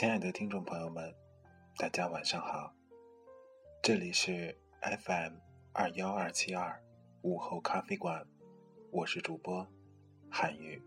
[0.00, 1.14] 亲爱的听众朋友们，
[1.76, 2.74] 大家晚上好，
[3.82, 5.34] 这里是 FM
[5.74, 6.82] 二幺二七二
[7.20, 8.26] 午后咖啡馆，
[8.90, 9.68] 我是主播
[10.30, 10.82] 韩宇。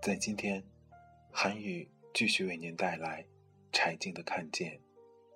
[0.00, 0.64] 在今天，
[1.30, 3.22] 韩宇继续为您带来
[3.70, 4.72] 《柴静的看见》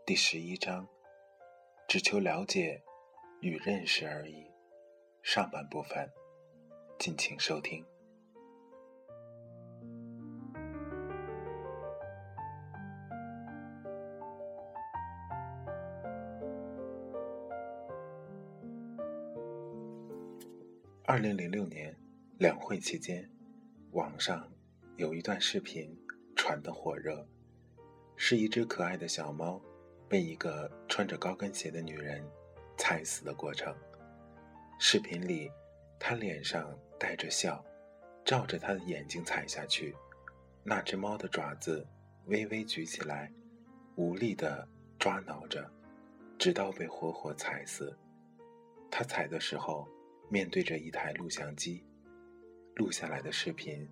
[0.06, 0.88] 第十一章，
[1.86, 2.82] 只求了解
[3.42, 4.46] 与认识而已。
[5.22, 6.10] 上半部分，
[6.98, 7.84] 敬请收听。
[21.14, 21.96] 二零零六年
[22.38, 23.30] 两会期间，
[23.92, 24.52] 网上
[24.96, 25.96] 有一段视频
[26.34, 27.24] 传得火热，
[28.16, 29.62] 是一只可爱的小猫
[30.08, 32.20] 被一个穿着高跟鞋的女人
[32.76, 33.72] 踩死的过程。
[34.80, 35.48] 视频里，
[36.00, 37.64] 它脸上带着笑，
[38.24, 39.94] 照着它的眼睛踩下去，
[40.64, 41.86] 那只猫的爪子
[42.26, 43.32] 微微举起来，
[43.94, 44.66] 无力地
[44.98, 45.70] 抓挠着，
[46.36, 47.96] 直到被活活踩死。
[48.90, 49.88] 它踩的时候。
[50.28, 51.84] 面对着一台录像机，
[52.74, 53.88] 录下来的视频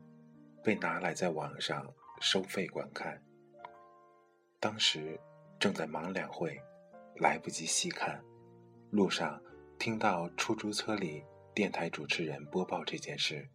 [0.62, 3.22] 被拿来在网上收费观看。
[4.59, 5.19] 当时
[5.59, 6.60] 正在忙两会，
[7.16, 8.22] 来不及细看。
[8.91, 9.41] 路上
[9.78, 13.49] 听到出租车里电台主持人播报这件事，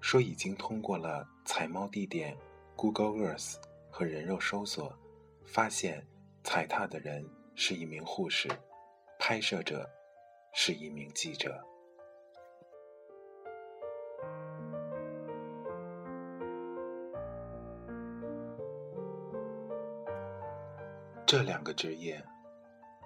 [0.00, 2.36] 说已经通过了踩猫地点
[2.76, 3.56] Google Earth
[3.90, 4.96] 和人肉搜索，
[5.44, 6.06] 发现
[6.42, 8.48] 踩踏的人是一名护士，
[9.18, 9.88] 拍摄者
[10.52, 11.62] 是一名记者。
[21.34, 22.24] 这两个职业，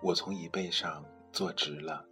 [0.03, 1.03] 我从椅背上
[1.33, 2.05] 坐直了。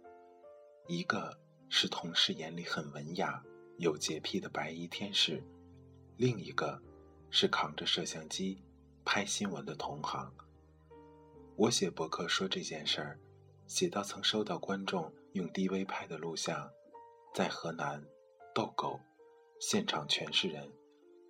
[0.87, 1.39] 一个
[1.69, 3.39] 是同事眼里很文雅、
[3.77, 5.43] 有洁癖的白衣天使，
[6.15, 6.81] 另一个
[7.29, 8.63] 是扛着摄像机
[9.05, 10.33] 拍新闻的同行。
[11.55, 13.19] 我写博客说这件事儿，
[13.67, 16.71] 写到曾收到观众用 DV 拍的录像，
[17.35, 18.03] 在河南
[18.55, 18.99] 逗狗，
[19.59, 20.67] 现场全是人，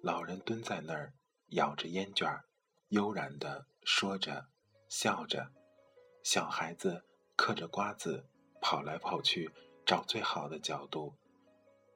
[0.01, 1.11] 老人蹲在那儿
[1.49, 2.39] 咬着烟卷，
[2.87, 4.47] 悠然地说着。
[4.89, 5.51] 笑着，
[6.23, 7.03] 小孩子
[7.35, 8.25] 嗑着瓜子，
[8.61, 9.51] 跑来跑去
[9.85, 11.13] 找最好的角度。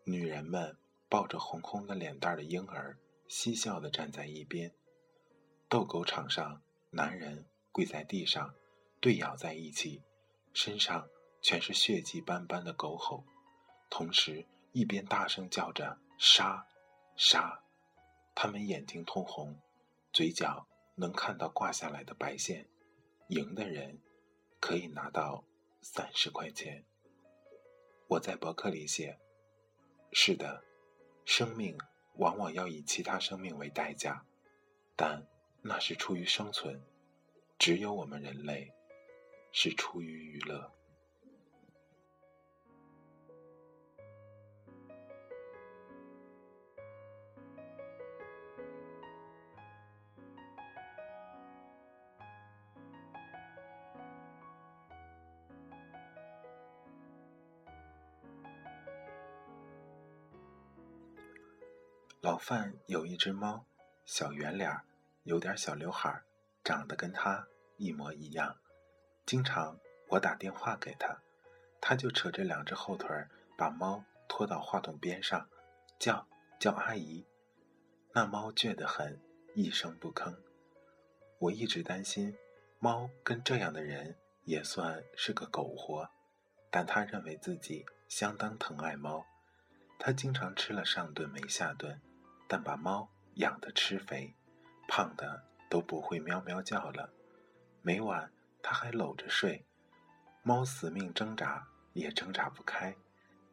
[0.03, 2.97] 女人们抱着红红的脸蛋的婴儿，
[3.28, 4.74] 嬉笑地站在一边。
[5.69, 8.53] 斗狗场上，男人跪在地上，
[9.00, 10.03] 对咬在一起，
[10.53, 11.08] 身上
[11.41, 13.23] 全是血迹斑斑的狗吼，
[13.90, 16.68] 同时一边大声叫着“杀，
[17.16, 17.63] 杀”。
[18.35, 19.58] 他们眼睛通红，
[20.12, 22.67] 嘴角能看到挂下来的白线。
[23.32, 23.98] 赢的人
[24.60, 25.46] 可以拿到
[25.82, 26.84] 三十块钱。
[28.10, 29.18] 我在博客里写：
[30.12, 30.66] 是的，
[31.24, 31.78] 生命
[32.16, 34.26] 往往要以其他生命为代价，
[34.98, 35.26] 但
[35.62, 36.76] 那是出于生存；
[37.58, 38.74] 只有我们人类
[39.54, 40.70] 是出于娱乐。
[62.22, 63.66] 老范有一只猫，
[64.06, 64.84] 小圆脸儿，
[65.23, 66.23] 有点小刘海儿，
[66.64, 67.47] 长得跟他
[67.78, 68.58] 一模一样。
[69.26, 71.20] 经常我打电话给他，
[71.82, 73.28] 他就扯着两只后腿儿，
[73.58, 75.50] 把猫拖到话筒边上，
[75.97, 76.28] 叫
[76.59, 77.26] 叫阿姨。
[78.14, 79.20] 那猫倔得很，
[79.56, 80.35] 一声不吭。
[81.40, 82.38] 我一直担心，
[82.78, 86.08] 猫跟这样的人也算是个苟活，
[86.70, 89.26] 但他认为自己相当疼爱猫。
[89.97, 92.00] 他经常吃了上顿没下顿，
[92.52, 94.36] 但把猫养得吃肥，
[94.86, 97.09] 胖的都不会喵喵叫了。
[97.82, 98.30] 每晚
[98.62, 99.64] 他还搂着睡，
[100.44, 102.94] 猫死命挣扎也挣扎不开。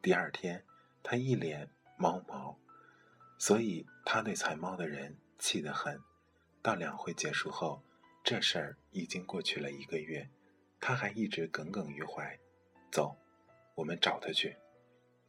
[0.02, 0.64] 第二天
[1.00, 2.58] 他一脸猫毛，
[3.38, 6.02] 所以他对采猫的人气得很。
[6.60, 7.80] 到两会结束后，
[8.24, 10.28] 这事儿已经过去了一个月，
[10.80, 12.36] 他还一直耿耿于怀。
[12.90, 13.16] 走，
[13.76, 14.56] 我们找他去。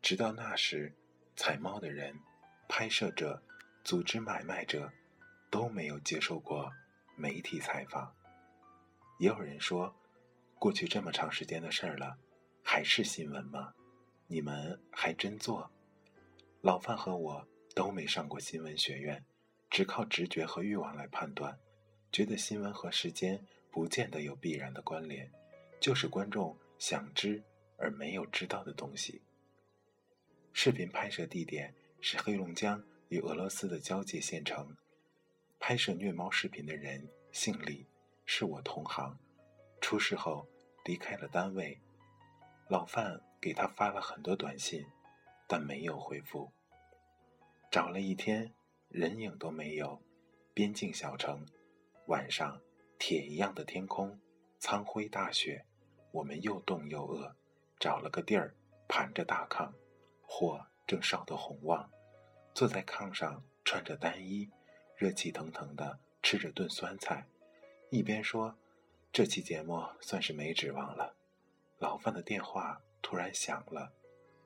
[0.02, 0.96] 直到那时。
[1.36, 2.20] 采猫的人、
[2.68, 3.42] 拍摄者、
[3.84, 4.92] 组织买卖者
[5.50, 6.72] 都没有接受过
[7.16, 8.14] 媒体采访。
[9.18, 9.96] 也有人说，
[10.58, 12.18] 过去这么长时间的事儿了，
[12.64, 13.74] 还是新闻吗？
[14.28, 15.72] 你们还真做？
[16.62, 19.26] 老范和我都没上过新闻学院，
[19.70, 21.58] 只靠直觉和欲望来判断，
[22.12, 25.32] 觉得新闻和时间不见得有必然的关联，
[25.80, 27.42] 就是观众想知
[27.78, 29.22] 而没有知道的东西。
[30.54, 34.76] 视频拍摄地点是黑龙江与俄罗斯的交界县城。
[35.60, 37.86] 拍摄虐猫视频的人姓李，
[38.26, 39.18] 是我同行。
[39.82, 40.48] 出事后
[40.86, 41.78] 离开了单位。
[42.68, 44.86] 老范给他发了很多短信，
[45.48, 46.52] 但没有回复。
[47.72, 48.54] 找了一天，
[48.90, 50.02] 人影都没有。
[50.54, 51.46] 边境小城，
[52.08, 52.62] 晚上
[52.98, 54.20] 铁一样的天空，
[54.60, 55.66] 苍灰大雪。
[56.12, 57.36] 我们又冻又饿，
[57.80, 58.56] 找了个地儿
[58.88, 59.72] 盘着大炕。
[60.22, 61.90] 火正烧得红旺，
[62.60, 64.52] 坐在炕上，穿着单衣，
[64.98, 67.26] 热气腾腾的吃着炖酸菜，
[67.90, 68.54] 一边说
[69.14, 71.16] ：“这期节目算是没指望了。”
[71.80, 73.94] 老范的电话突然响了，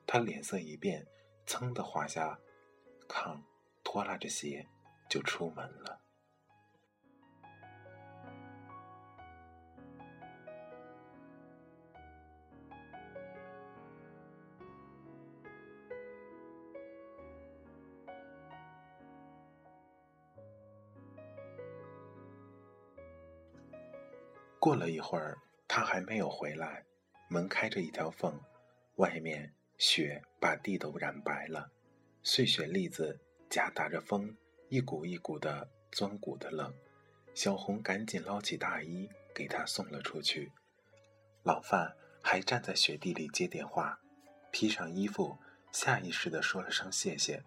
[0.06, 1.04] 他脸色一变，
[1.44, 2.38] 噌的滑下
[3.08, 3.40] 炕，
[3.82, 4.64] 拖拉着鞋
[5.10, 6.00] 就出门了。
[24.64, 25.36] 过了一会儿，
[25.68, 26.86] 他还没有回来。
[27.28, 28.40] 门开着一条缝，
[28.94, 31.70] 外面雪把地都染白了，
[32.22, 33.20] 碎雪粒子
[33.50, 34.34] 夹杂着风，
[34.70, 36.72] 一股一股的钻骨的冷。
[37.34, 40.50] 小红赶紧捞起大衣给他送了出去。
[41.42, 44.00] 老范还站在雪地里接电话，
[44.50, 45.36] 披上衣服，
[45.72, 47.44] 下意识地说了声谢谢。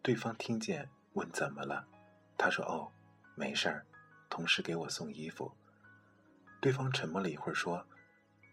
[0.00, 1.86] 对方听见，问怎么了？
[2.38, 2.90] 他说：“哦，
[3.34, 3.86] 没事儿，
[4.30, 5.54] 同事给我送衣服。”
[6.64, 7.86] 对方沉默了一会儿，说：“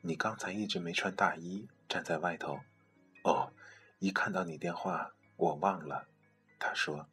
[0.03, 2.59] 你刚才一直没穿大衣，站在外头。”
[3.23, 3.53] 哦，
[3.99, 6.09] 一看到你电话，我忘了。
[6.59, 7.07] 他说：“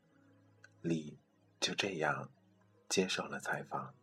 [0.83, 1.21] 李
[1.61, 2.33] 就这样
[2.89, 3.95] 接受了采访。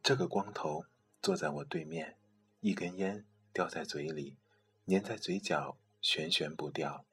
[0.00, 0.84] 这个光头
[1.20, 2.16] 坐在我对面，
[2.60, 4.38] 一根烟叼在嘴里，
[4.86, 7.04] 粘在嘴角，悬悬不掉。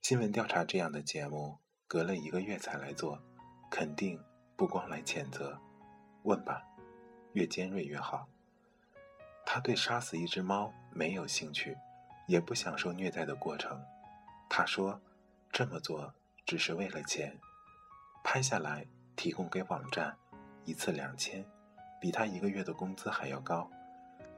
[0.00, 3.22] 新闻调查这样的节目，隔了一个月才来做，
[3.70, 4.18] 肯定
[4.56, 5.60] 不光来谴责。
[6.22, 6.66] 问吧。”
[7.32, 8.28] 越尖锐越好。
[9.44, 11.76] 他对杀死一只猫没有兴趣，
[12.26, 13.82] 也不享受虐待的过程。
[14.48, 15.00] 他说
[15.50, 16.14] ：“这么做
[16.46, 17.38] 只是为了钱，
[18.22, 18.86] 拍下来
[19.16, 20.16] 提供给网站，
[20.64, 21.44] 一次两千，
[22.00, 23.68] 比他一个月的工资还要高，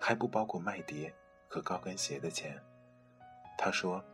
[0.01, 1.15] 还不包括卖碟
[1.49, 2.61] 和高跟鞋的钱。”
[3.59, 4.05] 他说：“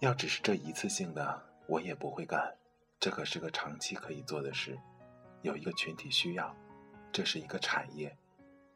[0.00, 2.54] 要只是这一次性的，我也不会干。
[3.00, 4.78] 这可是个长期可以做的事，
[5.42, 6.54] 有一个群体需要。”
[7.10, 8.16] 这是一个产业，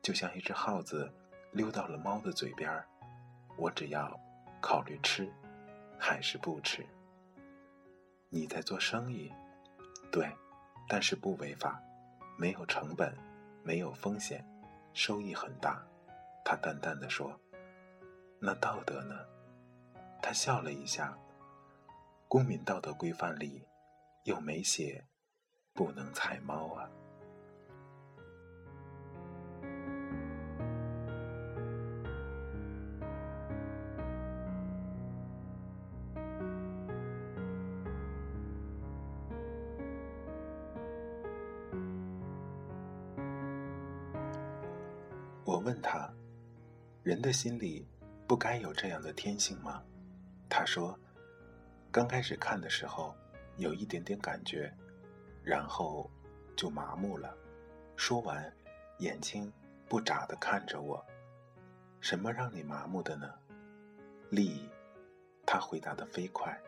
[0.00, 1.12] 就像一只耗子
[1.52, 2.86] 溜到了猫的嘴边儿，
[3.56, 4.18] 我只要
[4.60, 5.30] 考虑吃
[5.98, 6.84] 还是不吃。
[8.28, 9.30] 你在做生意，
[10.10, 10.28] 对，
[10.88, 11.80] 但是不违法，
[12.38, 13.16] 没有成本，
[13.62, 14.44] 没有风险，
[14.94, 15.86] 收益很大。
[16.44, 17.38] 他淡淡的说
[18.40, 19.14] ：“那道德呢？”
[20.20, 21.16] 他笑了一下，
[22.26, 23.64] 公民道德规范里
[24.24, 25.04] 又没写
[25.74, 26.88] 不能踩猫啊。
[45.52, 46.10] 我问他
[47.04, 47.86] ：“人的心里
[48.26, 49.82] 不该有这样的天性吗？”
[50.48, 50.98] 他说
[51.92, 53.14] ：“刚开始看的时候
[53.58, 54.72] 有一点点感觉，
[55.44, 56.10] 然后
[56.56, 57.36] 就麻木了。”
[57.96, 58.50] 说完，
[59.00, 59.52] 眼睛
[59.90, 61.04] 不眨的看着我
[62.00, 63.30] ：“什么让你麻木的呢？”
[64.32, 64.70] 利益，
[65.44, 66.58] 他回答的飞快。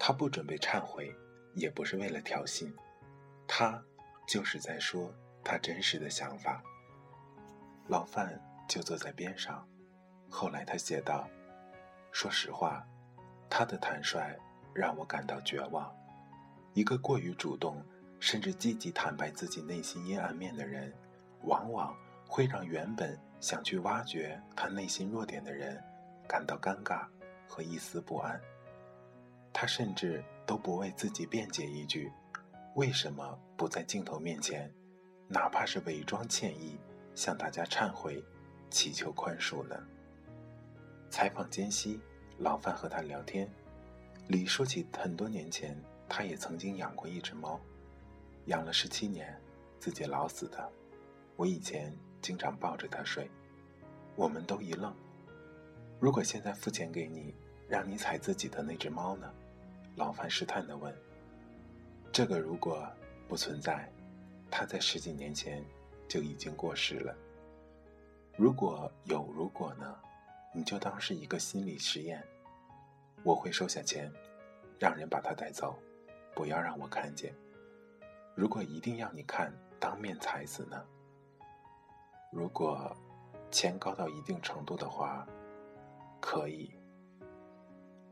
[0.00, 1.14] 他不准备忏悔，
[1.54, 2.72] 也不是为了挑衅，
[3.46, 3.80] 他
[4.26, 6.60] 就是在说他真实的想法。
[7.88, 9.66] 老范就坐在边上，
[10.28, 11.26] 后来他写道
[12.12, 12.86] ：“说实话，
[13.48, 14.38] 他的坦率
[14.74, 15.90] 让我感到绝望。
[16.74, 17.82] 一个过于主动，
[18.20, 20.92] 甚至积极坦白自己内心阴暗面的人，
[21.44, 21.96] 往往
[22.28, 25.82] 会让原本想去挖掘他内心弱点的人
[26.28, 27.06] 感到尴尬
[27.48, 28.38] 和一丝不安。
[29.50, 32.12] 他甚至都不为自己辩解一句：
[32.74, 34.70] 为什么不在镜头面前，
[35.26, 36.78] 哪怕是伪装歉意？”
[37.18, 38.22] 向大家忏悔，
[38.70, 39.76] 祈求宽恕呢。
[41.10, 41.98] 采访间隙，
[42.38, 43.50] 老范和他聊天，
[44.28, 45.76] 李说起很多年前，
[46.08, 47.60] 他也曾经养过一只猫，
[48.44, 49.36] 养了十七年，
[49.80, 50.70] 自己老死的。
[51.34, 53.28] 我以前经常抱着它睡，
[54.14, 54.94] 我们都一愣。
[55.98, 57.34] 如果现在付钱给你，
[57.68, 59.28] 让你踩自己的那只猫呢？
[59.96, 60.94] 老范试探地问。
[62.12, 62.88] 这个如果
[63.26, 63.92] 不存在，
[64.48, 65.64] 他在十几年前。
[66.08, 67.14] 就已经过时了。
[68.36, 69.96] 如果有如果呢？
[70.54, 72.24] 你就当是一个心理实验。
[73.22, 74.10] 我会收下钱，
[74.78, 75.78] 让人把它带走，
[76.34, 77.34] 不要让我看见。
[78.34, 80.82] 如果一定要你看，当面踩死呢？
[82.32, 82.96] 如果
[83.50, 85.26] 钱高到一定程度的话，
[86.18, 86.74] 可以。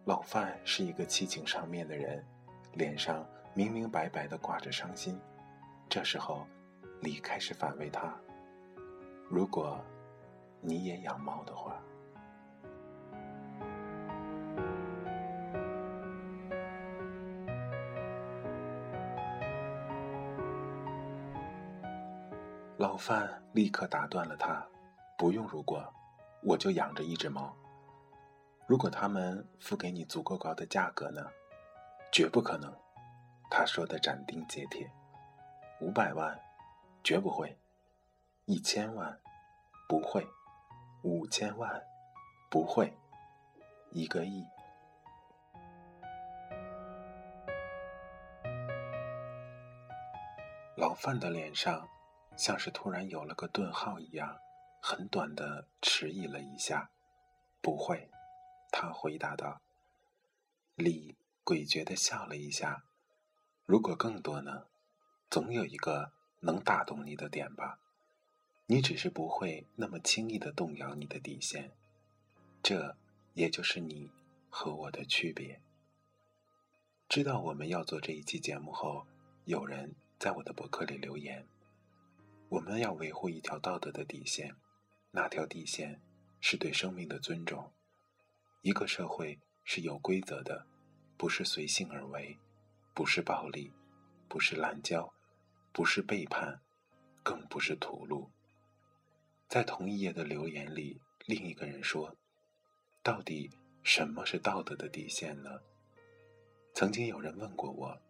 [0.04, 2.22] 老范是一个七情上面的人，
[2.74, 5.18] 脸上明明白白的挂着伤心。
[5.88, 6.46] 这时候。
[7.00, 8.12] 李开始反问他
[9.30, 9.78] ：“如果
[10.60, 11.80] 你也养猫的话。”
[22.78, 24.66] 老范立刻打断了他
[25.16, 25.82] ：“不用如果，
[26.42, 27.56] 我就养着一只猫。
[28.66, 31.24] 如果他们付给你足够高的价格呢？
[32.12, 32.74] 绝不可能。”
[33.48, 34.90] 他说的斩钉截铁
[35.80, 36.38] ：“五百万。”
[37.06, 37.56] 绝不会，
[38.46, 39.20] 一千万
[39.88, 40.26] 不会，
[41.04, 41.86] 五千万
[42.50, 42.98] 不会，
[43.92, 44.44] 一个亿。
[50.76, 51.88] 老范的脸上
[52.36, 54.40] 像是突然有了个顿号一样，
[54.82, 56.90] 很短的迟疑了一下。
[57.60, 58.10] 不会，
[58.72, 59.60] 他回答道。
[60.74, 62.82] 李诡谲的笑了一下。
[63.64, 64.66] 如果更多呢？
[65.30, 66.10] 总有一个。
[66.40, 67.78] 能打动你的点吧，
[68.66, 71.72] 你只是不会那么轻易的动摇你的底线，
[72.62, 72.96] 这
[73.34, 74.10] 也就是你
[74.50, 75.60] 和我的区别。
[77.08, 79.06] 知道我们要做这一期节目后，
[79.44, 81.46] 有人在我的博客里留言：
[82.48, 84.56] 我们要维护一条道德的底线，
[85.12, 86.00] 那条底线
[86.40, 87.72] 是对生命的尊重。
[88.62, 90.66] 一个社会是有规则的，
[91.16, 92.36] 不是随性而为，
[92.92, 93.72] 不是暴力，
[94.28, 95.15] 不是滥交。
[95.76, 96.62] 不是背叛，
[97.22, 98.30] 更不是屠戮。
[99.46, 102.16] 在同一页的留言里，另一个人说
[103.04, 103.50] ：“到底
[103.82, 105.60] 什么是道德的底线呢？”
[106.72, 108.00] 曾经有人问过我，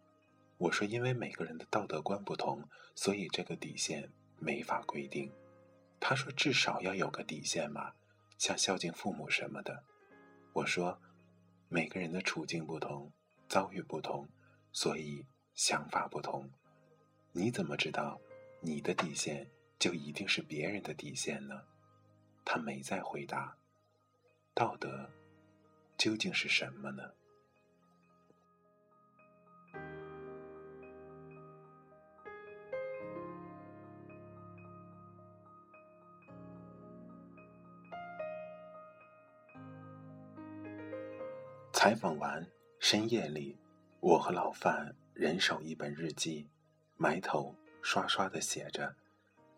[0.57, 2.63] 我说：“因为每个人的道德观不同，
[2.95, 4.09] 所以这个底线
[4.39, 5.29] 没法规定。”
[5.99, 7.91] 他说：“至少要有个底线嘛，
[8.37, 9.83] 像孝敬父母什么的。”
[10.55, 11.01] 我说
[11.67, 13.11] ：“每个人的处境不同，
[13.49, 14.29] 遭遇不同，
[14.71, 16.49] 所以想法不同。”
[17.37, 18.19] 你怎么知道，
[18.61, 21.61] 你的底线就一定是别人的底线呢？
[22.43, 23.55] 他没再回答。
[24.55, 25.07] 道德
[25.99, 27.03] 究竟是什么呢？
[41.71, 42.43] 采访完，
[42.79, 43.55] 深夜里，
[43.99, 46.49] 我和老范人手一本日记。
[46.99, 48.95] 埋头刷刷的写着，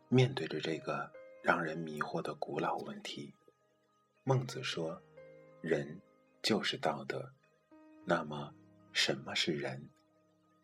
[0.10, 1.10] 面对着这个
[1.41, 3.34] 让人迷惑的古老问题，
[4.25, 5.01] 孟子说
[5.62, 6.01] ：“人
[6.41, 7.31] 就是道德。”
[8.03, 8.53] 那么，
[8.91, 9.89] 什么是人？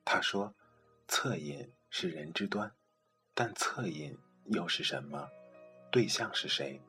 [0.03, 0.53] 他说
[1.07, 2.69] ：“恻隐是人之端，
[3.33, 5.29] 但恻隐又是什么？
[5.89, 6.81] 对象是谁？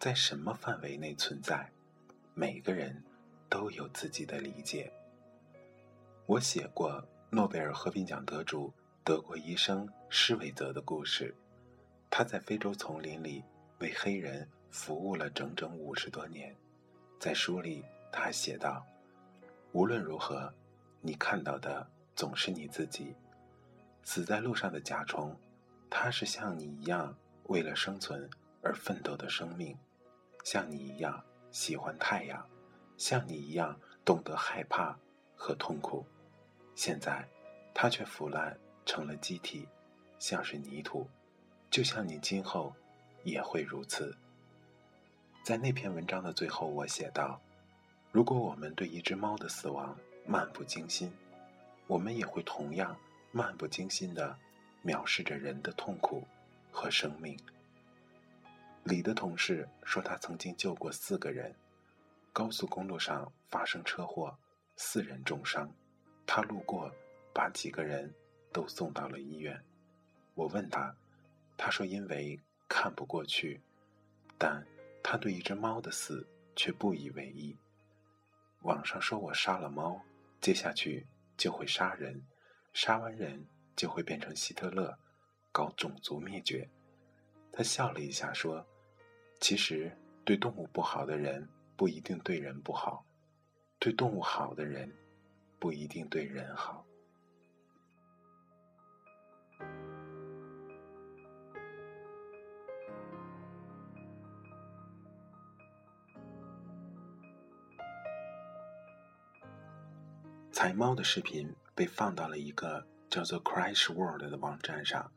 [0.00, 1.70] 在什么范围内存在？
[2.34, 3.04] 每个人
[3.48, 4.92] 都有自己的理解。”
[6.26, 8.74] 我写过诺贝尔和平奖得主。
[9.08, 11.34] 德国医生施韦泽的故事，
[12.10, 13.42] 他在非洲丛林里
[13.78, 16.54] 为黑人服务了整整五十多年。
[17.18, 18.84] 在书里，他写道
[19.72, 20.52] ：“无论如何，
[21.00, 23.16] 你看到的总是你自己。
[24.02, 25.34] 死在路上的甲虫，
[25.88, 28.28] 它是像你一样为了生存
[28.60, 29.74] 而奋斗的生命，
[30.44, 32.46] 像你一样喜欢太阳，
[32.98, 33.74] 像你一样
[34.04, 34.94] 懂得害怕
[35.34, 36.04] 和痛苦。
[36.74, 37.26] 现在。”
[37.80, 38.58] 它却腐烂
[38.88, 39.68] 成了机体，
[40.18, 41.06] 像是泥土，
[41.70, 42.74] 就像你今后
[43.22, 44.16] 也会如此。
[45.42, 47.38] 在那篇文章的最后，我写道
[48.10, 49.94] ：“如果我们对一只猫的死亡
[50.26, 51.12] 漫不经心，
[51.86, 52.96] 我们也会同样
[53.30, 54.34] 漫不经心地
[54.82, 56.26] 藐视着人的痛苦
[56.72, 57.38] 和生命。”
[58.84, 61.54] 李的同事说，他曾经救过四个人。
[62.32, 64.34] 高速公路上发生车祸，
[64.76, 65.70] 四人重伤，
[66.24, 66.90] 他路过，
[67.34, 68.10] 把几个人
[68.52, 69.62] 都送到了医院。
[70.34, 70.94] 我问他，
[71.56, 72.38] 他说因为
[72.68, 73.60] 看不过去，
[74.36, 74.64] 但
[75.02, 77.56] 他对一只猫的死却不以为意。
[78.62, 80.00] 网上说我杀了猫，
[80.40, 82.22] 接下去就会杀人，
[82.72, 84.98] 杀完人就会变成希特勒，
[85.52, 86.68] 搞种族灭绝。
[87.52, 88.66] 他笑了一下说。
[89.40, 93.06] 其实，对动物不好的人不一定对人不好，
[93.78, 94.92] 对动物好的人
[95.60, 96.84] 不一定对人好。
[110.50, 115.12] 采猫的视频被放到了一个叫做 Crash World 的网站上，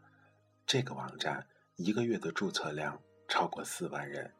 [0.65, 3.01] 这个网站一个月的注册量。
[3.27, 4.33] 超过四万人。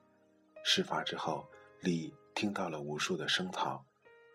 [0.66, 3.86] 事发之后，李听到了无数的声讨，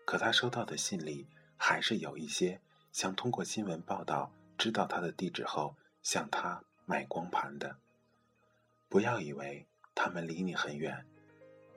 [0.03, 2.59] 可他收到的信里还是有一些
[2.91, 7.77] 想通过新闻报道知道他的地址后向他买光盘的。
[8.89, 11.05] 不要以为他们离你很远，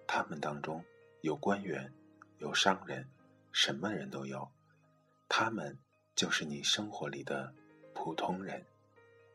[0.06, 0.84] 他们当中
[1.20, 1.92] 有官员，
[2.38, 3.08] 有商人，
[3.52, 4.50] 什么人都有。
[5.28, 5.78] 他们
[6.14, 7.52] 就是你生活里的
[7.94, 8.64] 普通人。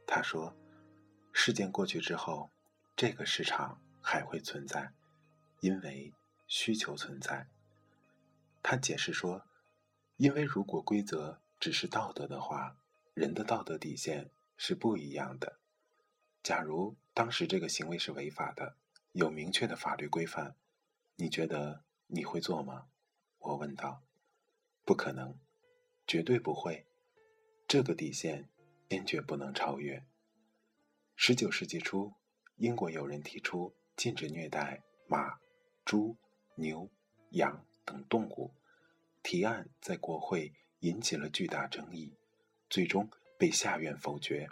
[0.08, 0.54] 他说，
[1.32, 2.50] 事件过去之后。
[2.98, 4.94] 这个市场还会存在，
[5.60, 6.14] 因为
[6.48, 7.46] 需求存在。
[8.64, 9.42] 他解释说，
[10.16, 12.78] 因为如果规则只是道德的话，
[13.16, 15.58] 人的道德底线是不一样的。
[16.44, 18.76] 假如当时这个行为是违法的，
[19.14, 20.56] 有明确的法律规范，
[21.16, 22.90] 你觉得你会做吗？
[23.40, 24.04] 我问道。
[24.84, 25.40] 不可能，
[26.06, 26.86] 绝对不会。
[27.68, 28.50] 这个底线
[28.90, 30.06] 坚决不能超越。
[31.16, 32.14] 十九世纪初。
[32.58, 35.40] 英国有人提出禁止虐待马、
[35.84, 36.16] 猪、
[36.56, 36.90] 牛、
[37.32, 38.54] 羊等动物，
[39.22, 42.16] 提案在国会引起了巨大争议，
[42.70, 44.48] 最终被下院否决。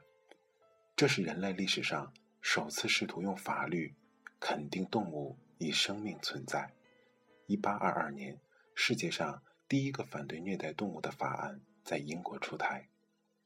[0.96, 3.94] 这是人类历史上首次试图用法律
[4.40, 6.74] 肯定动物以生命存在。
[7.48, 8.40] 一八二二年，
[8.76, 12.88] 世界上第一个反对虐待动物的法案在英国出台，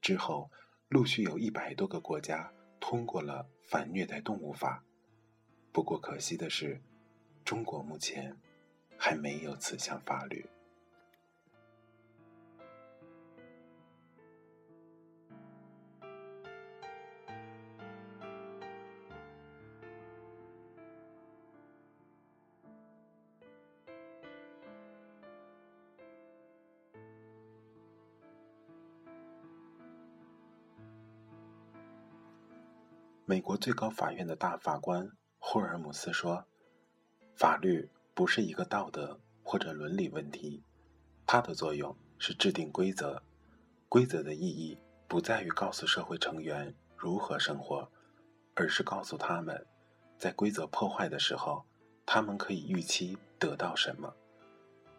[0.02, 0.52] 之后
[0.90, 2.52] 陆续有一百多个国家。
[2.80, 4.84] 通过了反虐待动物法，
[5.74, 6.80] 不过可惜的是，
[7.44, 8.38] 中国目前
[8.98, 10.46] 还没有此项法律。
[33.30, 36.46] 美国最高法院的大法官霍尔姆斯说
[37.36, 40.64] ：“法律不是一个道德或者伦理问题，
[41.26, 43.22] 它的作用是制定规则。
[43.90, 47.92] 规则的意义不在于告诉社会成员如何生活，
[48.56, 49.68] 而是告诉他们，
[50.18, 51.66] 在规则破坏的时候，
[52.06, 54.16] 他们可以预期得到什么。”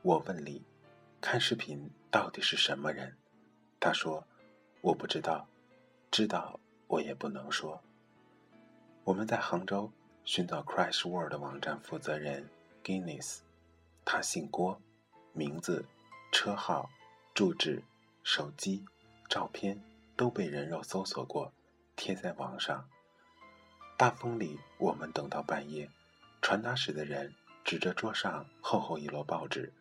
[0.04, 0.62] 我问李
[1.18, 3.16] ：“看视频到底是什么人？”
[3.80, 4.22] 他说
[4.84, 5.48] ：“我不知道，
[6.10, 7.82] 知道我也不能说。”
[9.09, 9.90] 我们在杭州
[10.23, 12.47] 寻找 Crash World 网站负责人
[12.85, 13.38] Guinness，
[14.05, 14.79] 他姓郭，
[15.33, 15.87] 名字、
[16.31, 16.90] 车号、
[17.33, 17.83] 住址、
[18.23, 18.85] 手机、
[19.27, 19.83] 照片
[20.14, 21.51] 都被人肉搜索过，
[21.97, 22.87] 贴在网上。
[23.97, 25.90] 大风里，我们等到半夜，
[26.42, 29.73] 传达室的人指着桌上厚厚一摞报纸，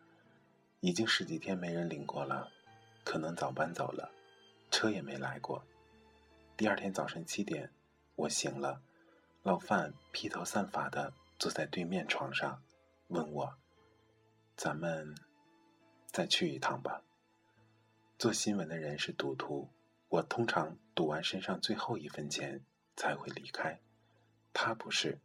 [0.80, 2.50] 已经十几天没人领过了，
[3.04, 4.10] 可能早搬走了，
[4.70, 5.62] 车也没来过。
[6.56, 7.70] 第二天早晨七点，
[8.16, 8.80] 我醒了。
[9.42, 12.62] 老范披头散发的坐在对面床上，
[13.06, 13.54] 问我
[14.56, 15.14] ：“咱们
[16.06, 17.02] 再去一趟吧。”
[18.18, 19.70] 做新闻的人是赌徒，
[20.08, 22.64] 我通常赌完身上最后一分钱
[22.96, 23.80] 才会离开。
[24.52, 25.20] 他不是，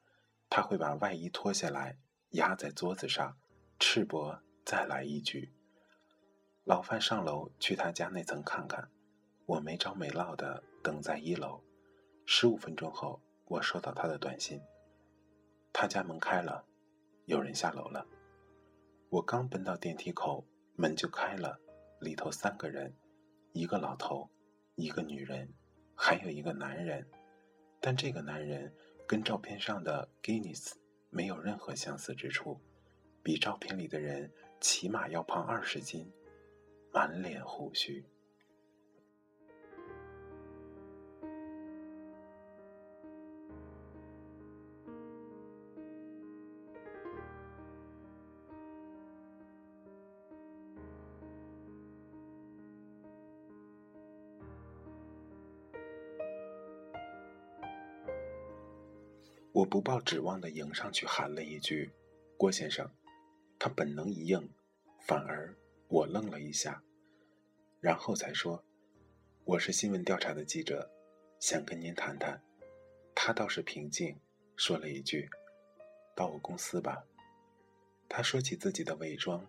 [0.48, 1.98] 他会把外衣脱下来
[2.30, 3.36] 压在桌子上，
[3.80, 5.52] 赤膊再来一局。
[6.64, 8.90] 老范上楼去他家那层看看，
[9.48, 11.64] 我没着没落的等在一楼。
[12.28, 13.20] 十五分钟后。
[13.54, 14.60] 我收到他的短信，
[15.72, 16.66] 他家门开了，
[17.26, 18.04] 有人下楼了。
[19.10, 20.44] 我刚奔到电梯口，
[20.76, 21.60] 门就开了，
[22.00, 22.92] 里头三个人，
[23.52, 24.28] 一个老头，
[24.74, 25.54] 一个女人，
[25.96, 27.08] 还有一个男人，
[27.80, 28.74] 但这个男人
[29.08, 30.74] 跟照片上的 Guinness
[31.12, 32.60] 没有任何相似之处，
[33.22, 36.12] 比照片里的人起码要胖二十斤，
[36.92, 38.04] 满脸胡须。
[59.54, 61.92] 我不抱指望的迎上去喊了一句
[62.38, 62.90] ：“郭先生。”
[63.60, 64.50] 他本能一应，
[65.06, 65.56] 反而
[65.88, 66.84] 我愣了一下，
[67.80, 68.66] 然后才说
[69.46, 70.92] ：“我是新闻调查的记者，
[71.40, 72.42] 想跟您谈谈。”
[73.14, 74.20] 他倒是平静，
[74.56, 75.30] 说了一句
[76.18, 77.06] ：“到我公司吧。”
[78.10, 79.48] 他说起自己的伪装，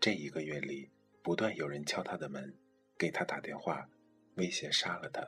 [0.00, 0.90] 这一个月里
[1.22, 2.56] 不断有人敲他的门，
[2.96, 3.86] 给他打电话，
[4.36, 5.22] 威胁杀了他。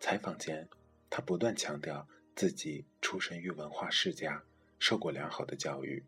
[0.00, 0.66] 采访间，
[1.10, 2.08] 他不断强调。
[2.34, 4.42] 自己出身于文化世家，
[4.78, 6.04] 受过良好的教育，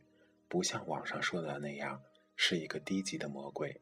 [0.48, 2.02] 不像网上说的那样
[2.36, 3.80] 是一个低级的魔鬼。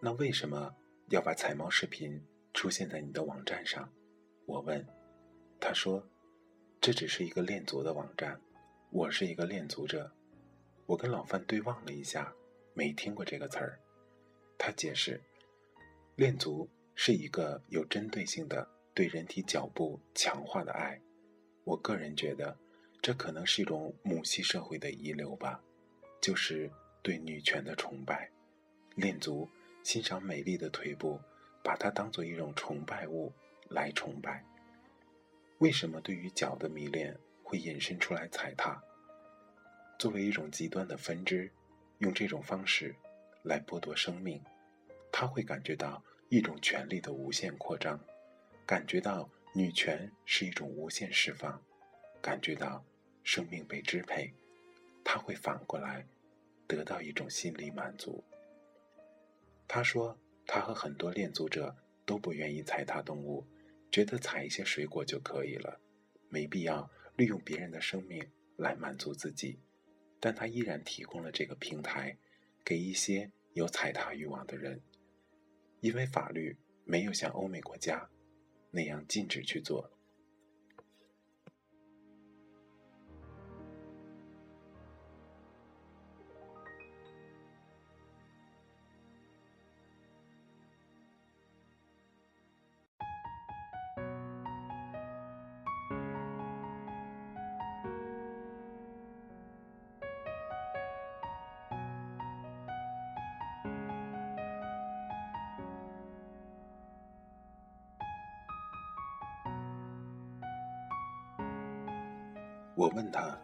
[0.00, 0.74] 那为什么
[1.08, 3.92] 要把采猫视频出现在你的网站上？
[4.46, 4.86] 我问。
[5.60, 6.04] 他说
[6.82, 8.40] ：“这只是一个恋足的网站，
[8.90, 10.12] 我是一个恋足者。”
[10.86, 12.34] 我跟老范对望了一下，
[12.74, 13.78] 没听过这个词儿。
[14.58, 15.22] 他解释
[16.16, 21.00] ：“恋足是一个有针对性的对人体脚部强化的爱。”
[21.64, 22.56] 我个人觉得，
[23.00, 25.62] 这可能是一种母系社会的遗留吧，
[26.20, 26.68] 就是
[27.02, 28.28] 对女权的崇拜。
[28.96, 29.48] 恋足
[29.84, 31.20] 欣赏美丽的腿部，
[31.62, 33.32] 把它当做一种崇拜物
[33.68, 34.44] 来崇拜。
[35.58, 38.82] 为什么对于脚的迷恋会引申出来踩踏？
[39.98, 41.48] 作为一种极端的分支，
[41.98, 42.92] 用这种方式
[43.44, 44.42] 来剥夺生命，
[45.12, 48.00] 他会感觉到一种权力的无限扩张，
[48.66, 49.30] 感觉到。
[49.54, 51.62] 女权是一种无限释放，
[52.22, 52.82] 感觉到
[53.22, 54.32] 生命被支配，
[55.04, 56.06] 他会反过来
[56.66, 58.24] 得到一种心理满足。
[59.68, 63.46] 他说，他和很多恋足者都不愿意踩踏动物，
[63.90, 65.78] 觉得采一些水果就可以了，
[66.30, 69.58] 没必要利用别人的生命来满足自己。
[70.18, 72.16] 但他依然提供了这个平台，
[72.64, 74.80] 给一些有踩踏欲望的人，
[75.80, 78.08] 因为法律没有像欧美国家。
[78.72, 79.90] 那样禁止去做。
[112.82, 113.38] 我问他，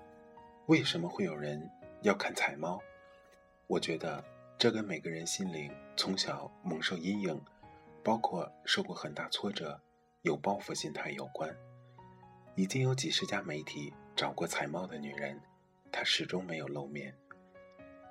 [0.66, 1.70] 为什么会有人
[2.02, 2.82] 要看彩猫？
[3.68, 4.24] 我觉得
[4.58, 7.40] 这跟每个人心灵从小蒙受阴影，
[8.02, 9.80] 包括受过很大挫折、
[10.22, 11.56] 有报复心态有关。
[12.56, 15.40] 已经有几十家媒体找过彩猫的女人，
[15.92, 17.14] 她始终没有露面。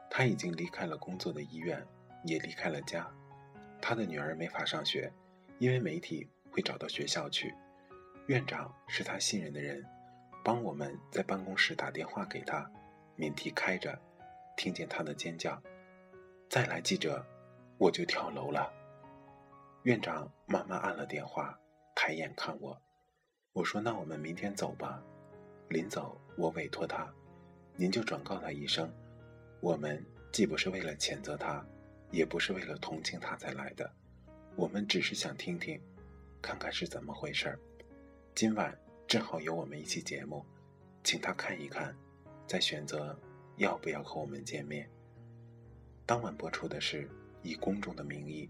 [0.09, 1.85] 她已经离开了工作的医院，
[2.23, 3.05] 也离开了家。
[3.81, 5.11] 她的女儿没法上学，
[5.59, 7.53] 因为媒体会找到学校去。
[8.27, 9.85] 院长是他信任的人。
[10.47, 12.71] 帮我们在办公室打电话给他，
[13.17, 13.99] 免提开着，
[14.55, 15.62] 听见他的尖叫，
[16.47, 17.21] 再来记者，
[17.77, 18.71] 我就跳楼了。
[19.83, 21.60] 院长慢慢按了电话，
[21.93, 22.81] 抬眼看我，
[23.51, 25.03] 我说：“那我们明天走吧。”
[25.67, 27.13] 临走，我委托他，
[27.75, 28.89] 您就转告他一声，
[29.60, 31.62] 我们既不是为了谴责他，
[32.10, 33.91] 也不是为了同情他才来的，
[34.55, 35.77] 我们只是想听听，
[36.41, 37.60] 看看是怎么回事儿。
[38.33, 38.73] 今晚。
[39.08, 40.46] 正好有我们一期节目，
[41.02, 41.96] 请他看一看，
[42.46, 43.17] 再选择
[43.56, 44.89] 要不要和我们见面。
[46.06, 47.10] 当晚播出的是
[47.41, 48.50] 以公众的名义，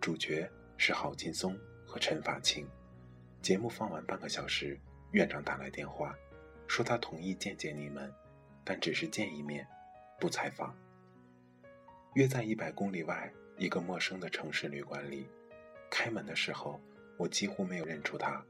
[0.00, 2.64] 主角是郝劲松和陈法清。
[3.42, 4.78] 节目放完半个小时，
[5.10, 6.16] 院长打来电话，
[6.68, 8.08] 说他同意见见你们，
[8.62, 9.66] 但只是见一面，
[10.20, 10.72] 不采访。
[12.14, 15.26] 约在一百公里外一个陌生的城市旅馆里，
[15.90, 16.80] 开门的时候，
[17.16, 18.40] 我几乎没有认出他。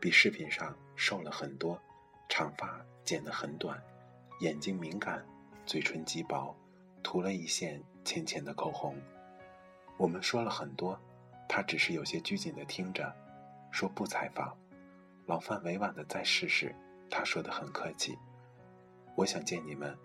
[0.00, 1.80] 比视频上瘦了很多，
[2.28, 3.82] 长发剪得很短，
[4.40, 5.24] 眼睛敏感，
[5.66, 6.54] 嘴唇极薄，
[7.02, 8.96] 涂了一线浅浅的口红。
[9.96, 10.98] 我们说了很多，
[11.48, 13.12] 他只是有些拘谨地听着，
[13.72, 14.56] 说不采访。
[15.26, 16.72] 老范委婉地再试试，
[17.10, 18.16] 他说的很客气
[19.16, 19.96] ：“我想见你们，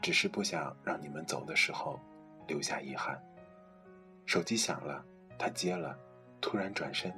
[0.00, 2.00] 只是不想让你们走的时候
[2.48, 3.22] 留下遗憾。”
[4.24, 5.04] 手机响了，
[5.38, 5.98] 他接了，
[6.40, 7.12] 突然转身，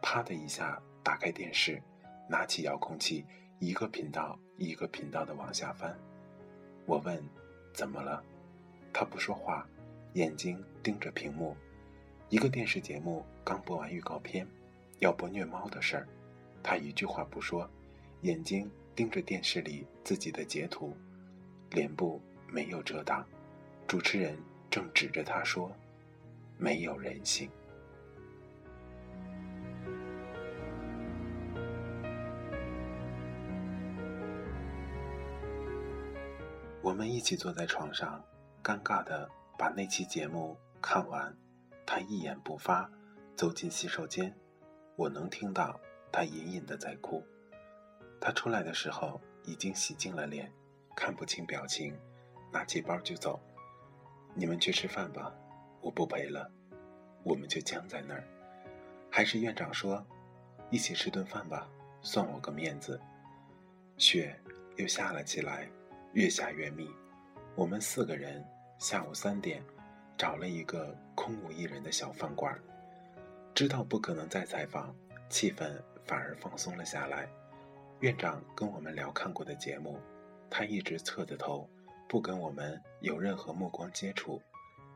[0.00, 1.82] 啪的一下打开电视，
[2.28, 3.24] 拿起遥控器，
[3.58, 5.96] 一个频道一个频道的往下翻。
[6.86, 7.22] 我问
[7.74, 8.22] ：“怎么了？”
[8.92, 9.66] 他不说话，
[10.14, 11.56] 眼睛盯着屏幕。
[12.28, 14.46] 一个电视节目刚播完预告片，
[15.00, 16.08] 要播虐猫的事儿，
[16.62, 17.68] 他一句话不说，
[18.22, 20.96] 眼睛盯着电视里自己的截图，
[21.70, 23.26] 脸部没有遮挡。
[23.86, 24.36] 主持人
[24.70, 25.70] 正指着他说
[26.58, 27.50] ：“没有人性。”
[36.92, 38.22] 我们一起坐在床上，
[38.62, 39.26] 尴尬的
[39.56, 41.34] 把那期节目看完。
[41.86, 42.86] 他一言不发，
[43.34, 44.36] 走进洗手间。
[44.94, 45.80] 我能听到
[46.12, 47.24] 他隐隐的在哭。
[48.20, 50.52] 他出来的时候已经洗净了脸，
[50.94, 51.98] 看不清表情，
[52.52, 53.40] 拿起包就走。
[54.34, 55.34] 你们去吃饭吧，
[55.80, 56.52] 我不陪了。
[57.22, 58.22] 我们就僵在那儿。
[59.10, 60.06] 还是院长说，
[60.68, 61.66] 一起吃顿饭吧，
[62.02, 63.00] 算我个面子。
[63.96, 64.38] 雪
[64.76, 65.70] 又下了起来。
[66.14, 66.90] 越下越密，
[67.54, 68.44] 我们四个人
[68.78, 69.64] 下午三点
[70.18, 72.54] 找了一个空无一人的小饭馆，
[73.54, 74.94] 知道不可能再采访，
[75.30, 77.26] 气氛反而放松了下来。
[78.00, 79.98] 院长跟我们聊看过的节目，
[80.50, 81.66] 他一直侧着头，
[82.06, 84.42] 不跟我们有任何目光接触，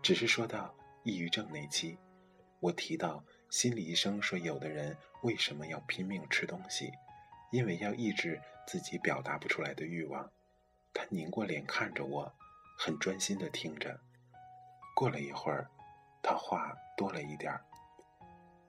[0.02, 1.96] 只是说到抑郁症那期，
[2.60, 6.92] 我提到心理医生说有的人为什么要拼命吃东西，
[7.52, 10.30] 因为要抑制自己表达不出来的欲望。
[10.96, 12.34] 他拧过脸看着我，
[12.78, 14.00] 很专心的听着。
[14.94, 15.70] 过了一会儿，
[16.22, 17.62] 他话多了一点儿：“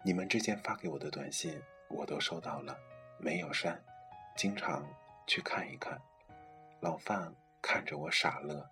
[0.04, 2.78] 你们之前发给我的短信我都收到了，
[3.18, 3.82] 没有删，
[4.36, 4.86] 经常
[5.26, 5.98] 去看一看。”
[6.82, 8.70] 老范看着我傻乐。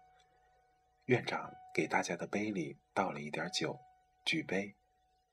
[1.05, 3.79] 院长给大家的杯里倒了一点酒，
[4.25, 4.75] 举杯，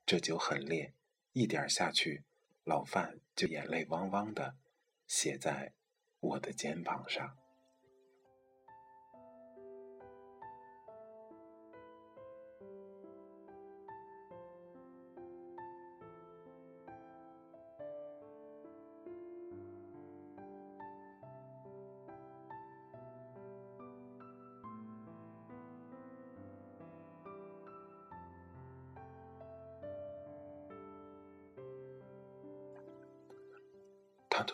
[0.05, 0.93] 这酒很烈，
[1.33, 2.23] 一点下去，
[2.63, 4.55] 老范就眼泪汪汪的，
[5.07, 5.73] 写在
[6.21, 7.37] 我的肩膀上。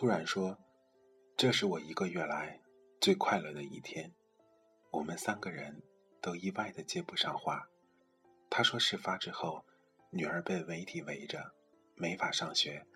[0.00, 0.56] 突然说
[1.36, 2.58] ：“这是我一个月来
[3.02, 4.10] 最快乐的一天。”
[4.92, 5.82] 我们三个人
[6.22, 7.68] 都意外的接不上话。
[8.48, 9.62] 他说：“事发之后，
[10.08, 11.52] 女儿被媒体围着，
[11.96, 12.86] 没法上学，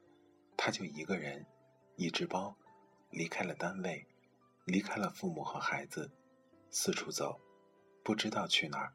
[0.57, 1.45] 他就一个人，
[1.97, 2.57] 一只包，
[3.11, 4.07] 离开了单位，
[4.65, 6.11] 离开了父母和孩子，
[6.71, 7.39] 四处走，
[8.03, 8.95] 不知道去哪儿，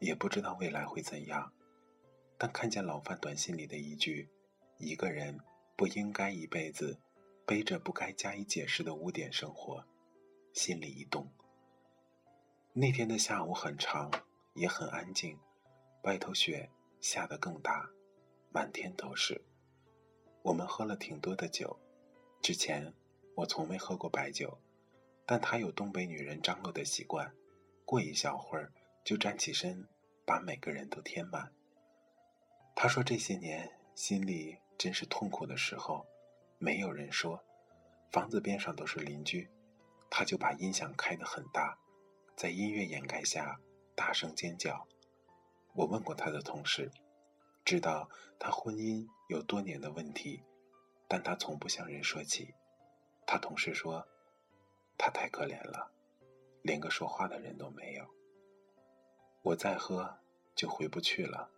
[0.00, 1.52] 也不知道未来会怎样。
[2.36, 4.28] 但看见老范短信里的一句
[4.78, 5.38] ：‘一个人
[5.76, 6.98] 不应该一辈子。’”
[7.46, 9.86] 背着不该加以解释的污点生活，
[10.52, 11.30] 心里一动。
[12.72, 14.10] 那天的下午很长，
[14.54, 15.38] 也很安静，
[16.02, 16.68] 外头雪
[17.00, 17.88] 下得更大，
[18.50, 19.40] 满天都是。
[20.42, 21.78] 我们喝了挺多的酒，
[22.42, 22.92] 之前
[23.36, 24.58] 我从没喝过白酒，
[25.24, 27.32] 但他有东北女人张罗的习惯，
[27.84, 28.72] 过一小会儿
[29.04, 29.86] 就站起身，
[30.24, 31.52] 把每个人都填满。
[32.74, 36.04] 他说这些年心里真是痛苦的时候。
[36.58, 37.44] 没有人说，
[38.10, 39.50] 房子边上都是邻居，
[40.08, 41.78] 他就把音响开得很大，
[42.34, 43.60] 在音乐掩盖下
[43.94, 44.86] 大声尖叫。
[45.74, 46.90] 我问过他的同事，
[47.64, 50.42] 知道他婚姻有多年的问题，
[51.06, 52.54] 但他从不向人说起。
[53.26, 54.06] 他同事说，
[54.96, 55.92] 他太可怜了，
[56.62, 58.06] 连个说话的人都没有。
[59.42, 60.18] 我再喝
[60.54, 61.50] 就回不去了，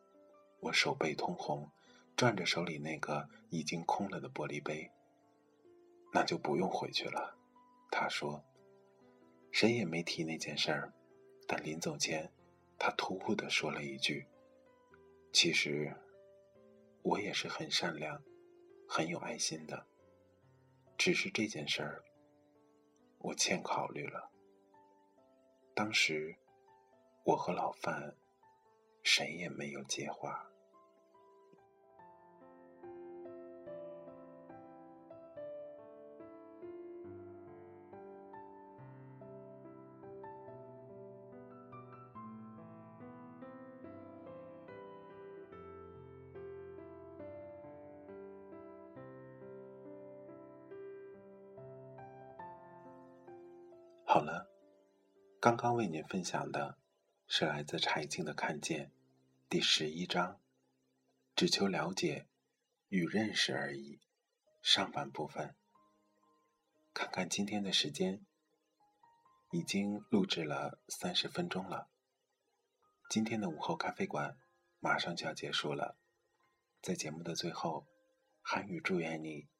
[0.60, 1.70] 我手背通红。
[2.18, 4.90] 转着手里那个已经空了的玻璃杯，
[6.12, 7.38] 那就不用回去了。
[7.92, 8.44] 他说
[9.52, 10.92] ：“谁也没提那件事儿，
[11.46, 12.32] 但临走前，
[12.76, 14.26] 他突兀的说了一句
[15.32, 15.94] ：‘其实，
[17.02, 18.20] 我也是很善良、
[18.88, 19.86] 很有爱心的，
[20.96, 22.02] 只是这件事儿，
[23.18, 24.28] 我欠考虑了。’
[25.72, 26.34] 当时，
[27.22, 28.16] 我和老范
[29.04, 30.50] 谁也没有接话。”
[54.10, 54.48] 好了，
[55.38, 56.78] 刚刚为您分享的
[57.26, 58.86] 是来自柴静的《看见》
[59.50, 60.40] 第十一章，
[61.36, 62.26] 只求了解
[62.88, 64.00] 与认识而已。
[64.62, 65.54] 上半部分，
[66.94, 68.24] 看看今天的时间，
[69.50, 71.90] 已经录制了三十分钟了。
[73.10, 74.38] 今天的午后咖啡馆
[74.80, 75.98] 马上就要结束了，
[76.80, 77.86] 在节目的最后，
[78.40, 79.50] 韩语祝愿你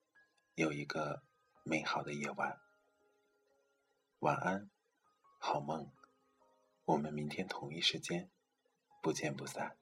[0.55, 1.23] 有一个
[1.65, 2.59] 美好的夜晚，
[4.21, 4.69] 晚安，
[5.39, 5.93] 好梦。
[6.87, 8.29] 我们明天同一时间
[9.01, 9.77] 不见不散。